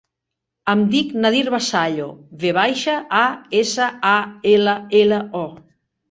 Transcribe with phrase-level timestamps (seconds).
[0.71, 2.07] Em dic Nadir Vasallo:
[2.43, 3.19] ve baixa, a,
[3.59, 4.15] essa, a,
[4.53, 5.43] ela, ela, o.